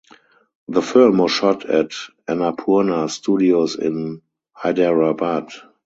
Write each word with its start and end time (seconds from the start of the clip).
The 0.67 0.81
film 0.81 1.19
was 1.19 1.29
shot 1.31 1.63
at 1.69 1.91
Annapurna 2.27 3.07
Studios 3.07 3.75
in 3.75 4.23
Hyderabad. 4.51 5.49